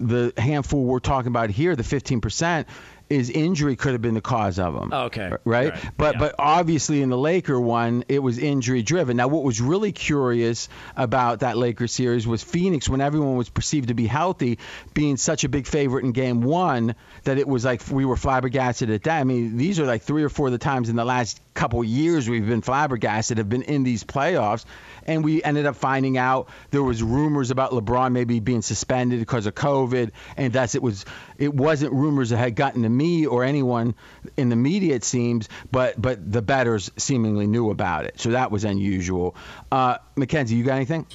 [0.00, 2.66] the handful we're talking about here, the 15%,
[3.12, 4.90] is injury could have been the cause of them.
[4.92, 5.30] Oh, okay.
[5.44, 5.70] Right?
[5.72, 5.90] Right.
[5.96, 6.18] But Yeah.
[6.20, 9.16] but obviously in the Laker one, it was injury driven.
[9.16, 13.88] Now what was really curious about that Laker series was Phoenix when everyone was perceived
[13.88, 14.58] to be healthy,
[14.94, 16.94] being such a big favorite in game 1
[17.24, 19.20] that it was like we were flabbergasted at that.
[19.20, 21.84] I mean, these are like 3 or 4 of the times in the last couple
[21.84, 24.64] years we've been flabbergasted have been in these playoffs
[25.06, 29.46] and we ended up finding out there was rumors about LeBron maybe being suspended because
[29.46, 31.04] of COVID, and thus it was
[31.38, 33.94] it wasn't rumors that had gotten to me or anyone
[34.36, 38.50] in the media it seems, but but the bettors seemingly knew about it, so that
[38.50, 39.34] was unusual.
[39.70, 41.06] Uh, Mackenzie, you got anything?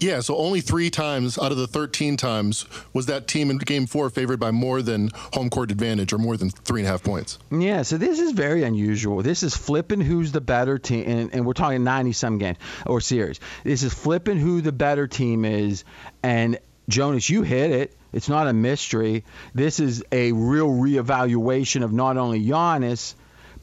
[0.00, 3.86] Yeah, so only three times out of the 13 times was that team in game
[3.86, 7.02] four favored by more than home court advantage or more than three and a half
[7.02, 7.38] points.
[7.50, 9.22] Yeah, so this is very unusual.
[9.22, 13.00] This is flipping who's the better team, and, and we're talking 90 some games or
[13.00, 13.40] series.
[13.62, 15.84] This is flipping who the better team is,
[16.22, 17.96] and Jonas, you hit it.
[18.12, 19.24] It's not a mystery.
[19.54, 23.14] This is a real reevaluation of not only Giannis,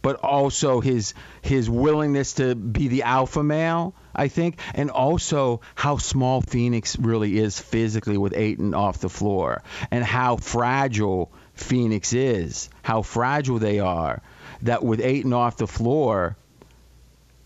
[0.02, 5.98] but also his his willingness to be the alpha male, I think, and also how
[5.98, 12.70] small Phoenix really is physically with Ayton off the floor, and how fragile Phoenix is,
[12.82, 14.22] how fragile they are.
[14.64, 16.38] That with Ayton off the floor,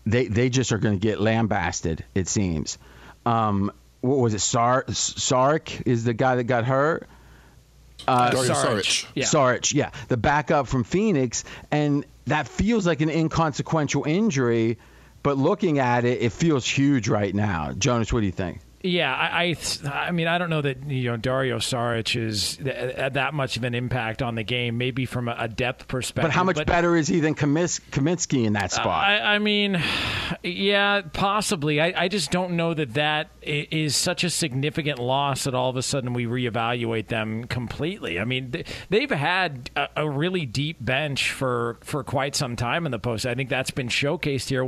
[0.04, 2.04] they they just are going to get lambasted.
[2.14, 2.78] It seems.
[3.24, 4.40] Um, what was it?
[4.40, 7.08] Sar Sark is the guy that got hurt.
[8.06, 8.82] Uh, Dario Saric.
[8.82, 9.06] Saric.
[9.14, 9.24] Yeah.
[9.24, 14.78] Sarge, yeah, the backup from Phoenix, and that feels like an inconsequential injury,
[15.22, 17.72] but looking at it, it feels huge right now.
[17.72, 18.60] Jonas, what do you think?
[18.86, 22.96] Yeah, I, I, I mean, I don't know that you know Dario Saric is th-
[22.96, 24.78] uh, that much of an impact on the game.
[24.78, 28.52] Maybe from a, depth perspective, But how much better is he than Kamis- Kaminsky in
[28.54, 29.04] that uh, spot?
[29.04, 29.82] I, I mean,
[30.42, 31.80] Yeah, possibly.
[31.80, 35.76] I, I just don't know that that is such a significant loss that all of
[35.76, 38.18] a sudden we reevaluate them completely.
[38.20, 42.86] I mean, th- they've had a, a really deep bench for, for quite some time
[42.86, 43.26] in the post.
[43.26, 44.64] I think that's been showcased here.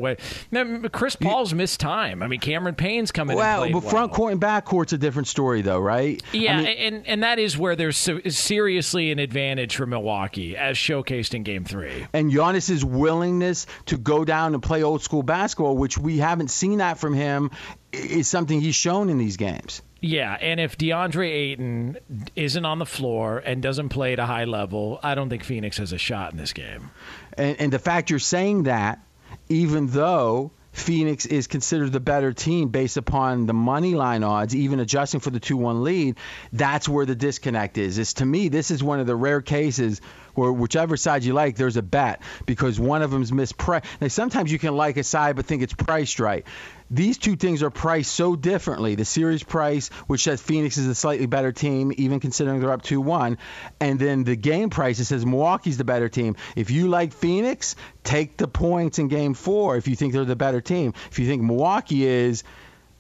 [0.51, 2.23] Man, Chris Paul's missed time.
[2.23, 3.37] I mean, Cameron Payne's coming.
[3.37, 6.23] Well, and but played front court and back court's a different story, though, right?
[6.33, 10.57] I Yeah, mean, and and that is where there's se- seriously an advantage for Milwaukee,
[10.57, 12.07] as showcased in Game Three.
[12.13, 16.79] and Giannis's willingness to go down and play old school basketball, which we haven't seen
[16.79, 17.51] that from him,
[17.93, 19.83] is something he's shown in these games.
[20.01, 21.97] Yeah, and if DeAndre Ayton
[22.37, 25.79] isn't on the floor and doesn't play at a high level, I don't think Phoenix
[25.79, 26.91] has a shot in this game.
[27.37, 29.01] And, and the fact you're saying that,
[29.49, 34.81] even though Phoenix is considered the better team based upon the money line odds, even
[34.81, 36.17] adjusting for the 2 1 lead,
[36.53, 37.99] that's where the disconnect is.
[37.99, 40.01] Is to me, this is one of the rare cases
[40.35, 43.85] where whichever side you like, there's a bet because one of them's mispriced.
[44.01, 46.47] Now, sometimes you can like a side but think it's priced right.
[46.91, 48.95] These two things are priced so differently.
[48.95, 52.83] The series price, which says Phoenix is a slightly better team, even considering they're up
[52.83, 53.39] 2 1,
[53.81, 56.37] and then the game price, it says Milwaukee's the better team.
[56.57, 60.37] If you like Phoenix, take the points in game four if you think they're the
[60.37, 60.95] better team.
[61.11, 62.43] If you think Milwaukee is,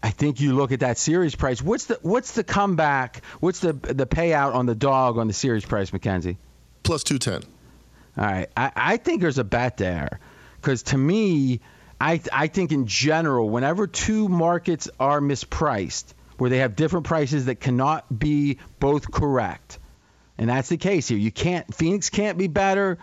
[0.03, 1.63] I think you look at that series price.
[1.63, 3.25] What's the what's the comeback?
[3.41, 6.39] What's the the payout on the dog on the series price, Mackenzie?
[6.83, 7.51] Plus 210.
[8.17, 10.21] All right, I, I think there's a bet there,
[10.57, 11.61] because to me,
[12.01, 17.47] I I think in general, whenever two markets are mispriced, where they have different prices
[17.47, 19.79] that cannot be both correct,
[20.37, 21.19] and that's the case here.
[21.19, 22.99] You can't Phoenix can't be better.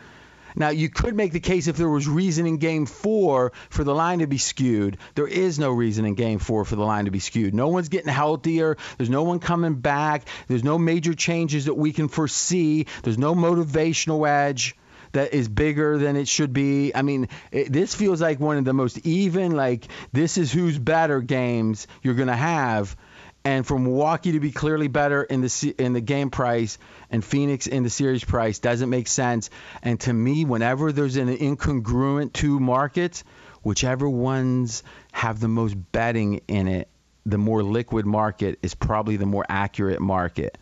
[0.58, 3.94] Now you could make the case if there was reason in Game Four for the
[3.94, 4.98] line to be skewed.
[5.14, 7.54] There is no reason in Game Four for the line to be skewed.
[7.54, 8.78] No one's getting healthier.
[8.98, 10.28] There's no one coming back.
[10.48, 12.86] There's no major changes that we can foresee.
[13.04, 14.78] There's no motivational edge
[15.16, 16.94] that is bigger than it should be.
[16.94, 20.78] I mean, it, this feels like one of the most even, like this is who's
[20.78, 22.96] better games you're gonna have.
[23.44, 26.78] And for Milwaukee to be clearly better in the in the game price
[27.12, 29.50] and Phoenix in the series price doesn't make sense.
[29.84, 33.24] And to me, whenever there's an incongruent two markets,
[33.62, 36.90] whichever ones have the most betting in it,
[37.26, 40.58] the more liquid market is probably the more accurate market.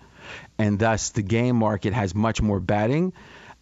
[0.58, 3.14] And thus, the game market has much more betting.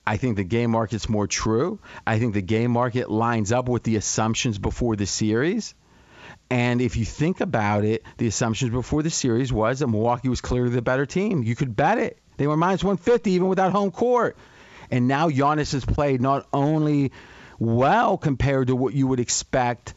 [0.05, 1.79] I think the game market's more true.
[2.05, 5.75] I think the game market lines up with the assumptions before the series.
[6.49, 10.41] And if you think about it, the assumptions before the series was that Milwaukee was
[10.41, 11.43] clearly the better team.
[11.43, 12.17] You could bet it.
[12.37, 14.37] They were minus 150 even without home court.
[14.89, 17.11] And now Giannis has played not only
[17.59, 19.93] well compared to what you would expect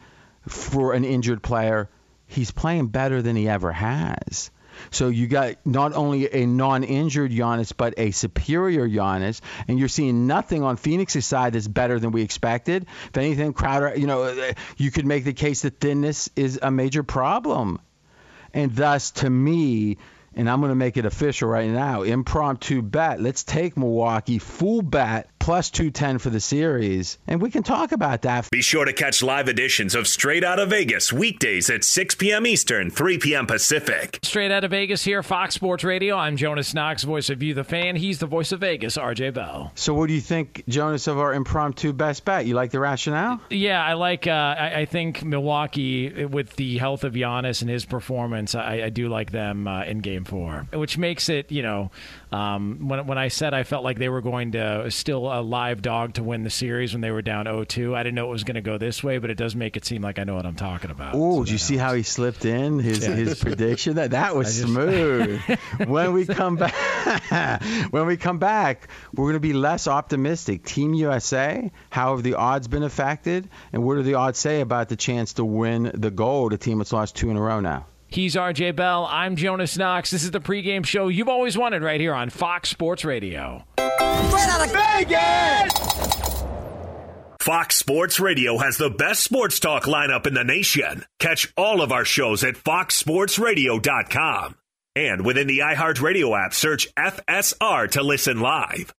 [0.47, 1.89] for an injured player,
[2.27, 4.51] he's playing better than he ever has.
[4.91, 10.27] So you got not only a non-injured Giannis, but a superior Giannis, and you're seeing
[10.27, 12.85] nothing on Phoenix's side that's better than we expected.
[13.07, 17.03] If anything, Crowder, you know, you could make the case that thinness is a major
[17.03, 17.79] problem,
[18.53, 19.97] and thus, to me,
[20.35, 23.21] and I'm going to make it official right now, impromptu bet.
[23.21, 28.23] Let's take Milwaukee full bet plus 210 for the series, and we can talk about
[28.23, 28.49] that.
[28.49, 32.47] Be sure to catch live editions of Straight Out of Vegas weekdays at 6 p.m.
[32.47, 33.45] Eastern, 3 p.m.
[33.45, 34.17] Pacific.
[34.23, 36.17] Straight out of Vegas here, Fox Sports Radio.
[36.17, 37.95] I'm Jonas Knox, voice of You, the fan.
[37.95, 39.71] He's the voice of Vegas, RJ Bell.
[39.75, 42.47] So, what do you think, Jonas, of our impromptu best bet?
[42.47, 43.39] You like the rationale?
[43.51, 44.25] Yeah, I like.
[44.25, 48.89] Uh, I, I think Milwaukee, with the health of Giannis and his performance, I, I
[48.89, 51.51] do like them uh, in Game Four, which makes it.
[51.51, 51.91] You know,
[52.35, 55.81] um, when when I said I felt like they were going to still a live
[55.81, 58.43] dog to win the series when they were down 0-2, I didn't know it was
[58.43, 60.45] going to go this way, but it does make it seem like I know what
[60.45, 61.13] I'm talking about.
[61.15, 63.15] Oh, So did you that see how he slipped in his Yeah.
[63.15, 63.95] his prediction?
[63.95, 65.39] That that was just- smooth.
[65.87, 66.73] when we come back,
[67.91, 70.65] when we come back, we're going to be less optimistic.
[70.65, 74.89] Team USA, how have the odds been affected, and what do the odds say about
[74.89, 76.53] the chance to win the gold?
[76.53, 77.85] A team that's lost two in a row now.
[78.07, 79.07] He's RJ Bell.
[79.09, 80.11] I'm Jonas Knox.
[80.11, 83.65] This is the pregame show you've always wanted right here on Fox Sports Radio.
[83.77, 85.73] Out of Vegas.
[87.41, 91.05] Fox Sports Radio has the best sports talk lineup in the nation.
[91.19, 94.55] Catch all of our shows at foxsportsradio.com.
[94.95, 98.93] And within the iHeartRadio app, search FSR to listen live.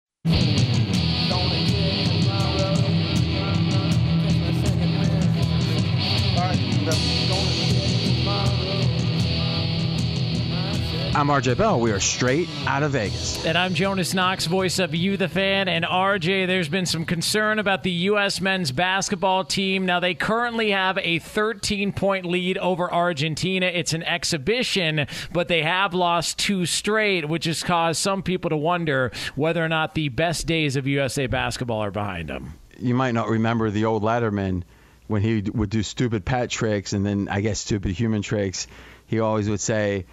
[11.17, 11.81] I'm RJ Bell.
[11.81, 13.43] We are straight out of Vegas.
[13.47, 15.67] And I'm Jonas Knox, voice of You, the fan.
[15.67, 18.43] And RJ, there's been some concern about the U.S.
[18.43, 19.87] men's basketball team.
[19.87, 23.65] Now, they currently have a 13 point lead over Argentina.
[23.65, 28.57] It's an exhibition, but they have lost two straight, which has caused some people to
[28.59, 32.59] wonder whether or not the best days of USA basketball are behind them.
[32.79, 34.65] You might not remember the old Letterman.
[35.07, 38.67] when he would do stupid pet tricks and then I guess stupid human tricks,
[39.07, 40.05] he always would say,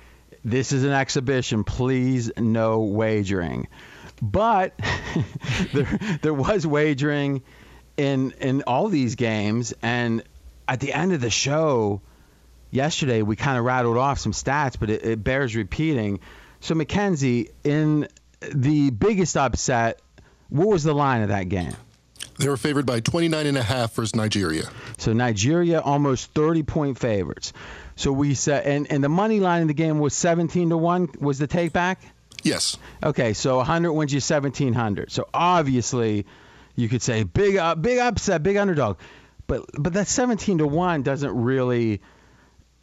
[0.43, 1.63] "This is an exhibition.
[1.63, 3.67] Please, no wagering."
[4.21, 4.73] But
[5.73, 7.41] there, there was wagering
[7.97, 10.23] in in all these games, and
[10.67, 12.01] at the end of the show
[12.71, 16.19] yesterday, we kind of rattled off some stats, but it, it bears repeating.
[16.59, 18.07] So Mackenzie, in
[18.51, 20.01] the biggest upset,
[20.49, 21.75] what was the line of that game?
[22.39, 24.63] They were favored by 29 and a half versus Nigeria.
[24.97, 27.53] So Nigeria almost 30 point favorites.
[27.95, 31.09] So we said, and, and the money line in the game was 17 to 1
[31.19, 32.01] was the take back?
[32.41, 32.77] Yes.
[33.01, 35.11] Okay, so 100 wins you 1700.
[35.11, 36.25] So obviously,
[36.75, 38.97] you could say big uh, big upset, big underdog.
[39.47, 42.01] But but that 17 to 1 doesn't really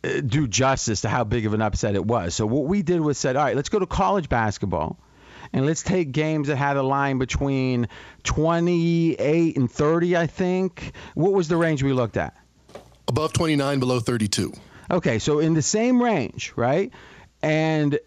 [0.03, 2.35] uh, do justice to how big of an upset it was.
[2.35, 4.99] So what we did was said, all right, let's go to college basketball.
[5.53, 7.89] And let's take games that had a line between
[8.25, 10.93] 28 and 30, I think.
[11.15, 12.37] What was the range we looked at?
[13.09, 14.53] Above 29, below 32.
[14.91, 16.93] Okay, so in the same range, right?
[17.43, 17.99] And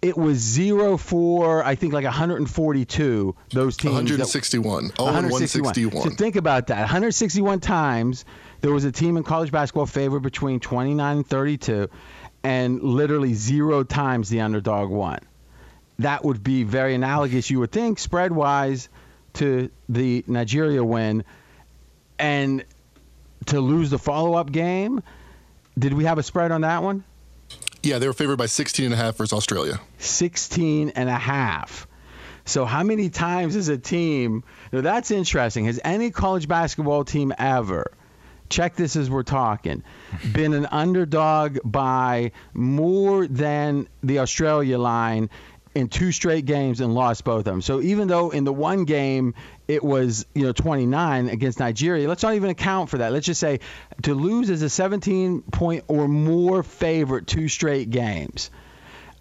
[0.00, 3.36] it was zero for I think like 142.
[3.52, 3.94] Those teams.
[3.94, 4.90] that- 161.
[4.98, 6.02] Oh, and 161.
[6.02, 6.80] So think about that.
[6.80, 8.24] 161 times
[8.62, 11.88] there was a team in college basketball favored between 29 and 32,
[12.42, 15.18] and literally zero times the underdog won.
[15.98, 18.88] That would be very analogous, you would think, spread wise,
[19.34, 21.24] to the Nigeria win,
[22.18, 22.64] and
[23.46, 25.02] to lose the follow up game.
[25.78, 27.04] Did we have a spread on that one?
[27.82, 29.80] Yeah, they were favored by 16 and a half versus Australia.
[29.98, 31.86] 16 and a half.
[32.44, 34.44] So how many times as a team?
[34.72, 35.64] Now that's interesting.
[35.64, 37.92] Has any college basketball team ever?
[38.48, 39.82] Check this as we're talking.
[40.32, 45.30] Been an underdog by more than the Australia line
[45.74, 47.62] in two straight games and lost both of them.
[47.62, 49.34] So even though in the one game
[49.68, 53.12] it was you know 29 against Nigeria, let's not even account for that.
[53.12, 53.60] Let's just say
[54.02, 58.50] to lose as a 17 point or more favorite two straight games.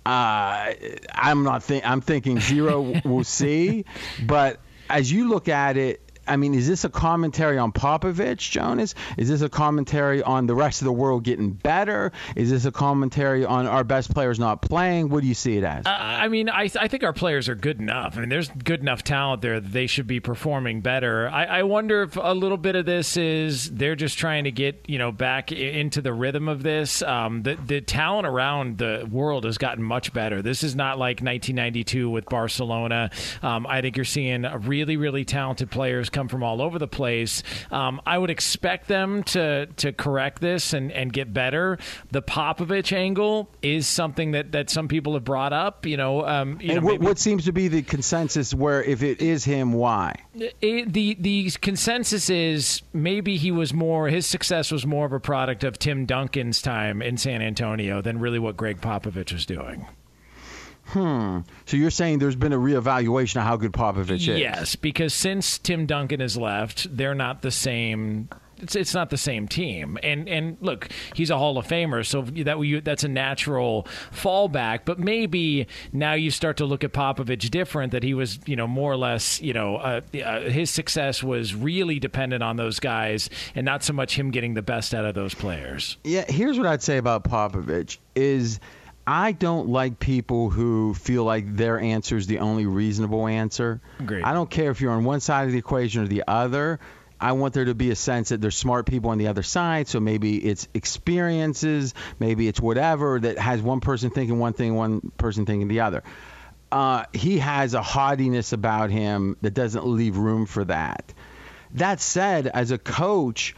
[0.06, 0.74] Uh,
[1.14, 3.00] I'm not think I'm thinking zero.
[3.06, 3.86] we'll see,
[4.26, 8.94] but as you look at it, I mean, is this a commentary on Popovich, Jonas?
[9.18, 12.12] Is this a commentary on the rest of the world getting better?
[12.36, 15.10] Is this a commentary on our best players not playing?
[15.10, 15.86] What do you see it as?
[15.86, 18.18] Uh, I mean, I, I think our players are good enough.
[18.18, 21.28] I mean, there's good enough talent there that they should be performing better.
[21.28, 24.86] I, I wonder if a little bit of this is they're just trying to get
[24.88, 27.02] you know back into the rhythm of this.
[27.02, 30.42] Um, the the talent around the world has gotten much better.
[30.42, 33.10] This is not like 1992 with Barcelona.
[33.42, 37.44] Um, I think you're seeing really really talented players come from all over the place.
[37.72, 41.78] Um, I would expect them to to correct this and, and get better.
[42.12, 45.86] The Popovich angle is something that, that some people have brought up.
[45.86, 48.84] You know, um, you and know, what, maybe- what seems to be the consensus where
[48.84, 50.16] if it is him, why?
[50.62, 55.20] it, the the consensus is maybe he was more his success was more of a
[55.20, 59.88] product of Tim Duncan's time in San Antonio than really what Gregg Popovich was doing.
[60.94, 64.28] So you're saying there's been a reevaluation of how good Popovich is?
[64.28, 68.30] Yes, because since Tim Duncan has left, they're not the same.
[68.58, 72.22] It's, it's not the same team, and and look, he's a Hall of Famer, so
[72.44, 74.82] that you, that's a natural fallback.
[74.86, 77.92] But maybe now you start to look at Popovich different.
[77.92, 81.56] That he was, you know, more or less, you know, uh, uh, his success was
[81.56, 85.16] really dependent on those guys, and not so much him getting the best out of
[85.16, 85.98] those players.
[86.04, 88.60] Yeah, here's what I'd say about Popovich is
[89.12, 93.82] I don't like people who feel like their answer is the only reasonable answer.
[94.00, 94.24] Agreed.
[94.24, 96.80] I don't care if you're on one side of the equation or the other.
[97.20, 99.90] I want there to be a sense that there's smart people on the other side.
[99.90, 105.12] So maybe it's experiences, maybe it's whatever that has one person thinking one thing, one
[105.18, 106.04] person thinking the other.
[106.72, 111.14] Uh, he has a haughtiness about him that doesn't leave room for that.
[111.74, 113.58] That said, as a coach,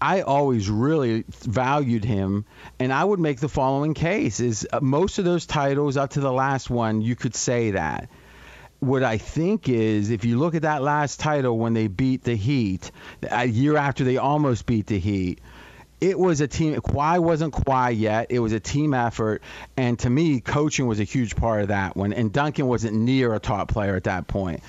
[0.00, 2.46] I always really valued him,
[2.78, 6.20] and I would make the following case: is uh, most of those titles up to
[6.20, 8.08] the last one, you could say that.
[8.78, 12.34] What I think is, if you look at that last title when they beat the
[12.34, 12.90] Heat,
[13.30, 15.42] a year after they almost beat the Heat,
[16.00, 16.74] it was a team.
[16.76, 18.28] Kawhi wasn't Kawhi yet.
[18.30, 19.42] It was a team effort,
[19.76, 22.14] and to me, coaching was a huge part of that one.
[22.14, 24.62] And Duncan wasn't near a top player at that point.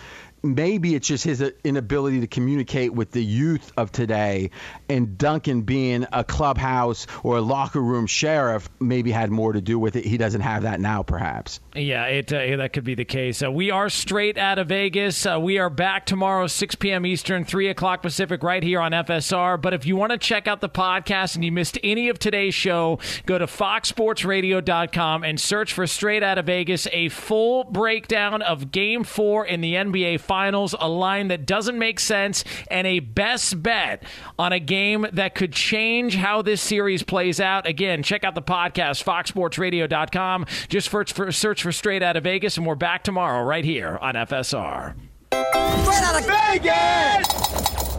[0.44, 4.52] Maybe it's just his inability to communicate with the youth of today,
[4.90, 9.78] and Duncan being a clubhouse or a locker room sheriff maybe had more to do
[9.78, 10.06] with it.
[10.06, 11.60] He doesn't have that now, perhaps.
[11.76, 13.44] Yeah, it uh, that could be the case.
[13.44, 15.26] Uh, we are straight out of Vegas.
[15.26, 17.06] Uh, we are back tomorrow, 6 p.m.
[17.06, 19.62] Eastern, 3 o'clock Pacific, right here on FSR.
[19.62, 22.56] But if you want to check out the podcast and you missed any of today's
[22.56, 28.72] show, go to foxsportsradio.com and search for Straight Out of Vegas, a full breakdown of
[28.72, 33.62] Game 4 in the NBA finals, a line that doesn't make sense, and a best
[33.62, 34.02] bet
[34.40, 37.68] on a game that could change how this series plays out.
[37.68, 40.46] Again, check out the podcast, foxsportsradio.com.
[40.70, 43.98] Just search for, search for Straight Out of Vegas, and we're back tomorrow right here
[44.02, 44.96] on FSR.
[45.34, 47.91] Straight out of Vegas!